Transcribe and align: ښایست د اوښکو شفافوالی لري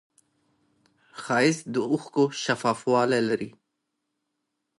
ښایست 1.21 1.65
د 1.73 1.75
اوښکو 1.91 2.23
شفافوالی 2.43 3.21
لري 3.29 3.49